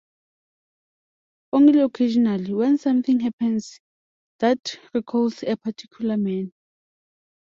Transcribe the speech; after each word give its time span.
Only 1.53 1.79
occasionally— 1.81 2.51
when 2.55 2.79
something 2.79 3.19
happens 3.19 3.79
that 4.39 4.79
recalls 4.95 5.43
a 5.43 5.55
particular 5.57 6.17
man. 6.17 6.51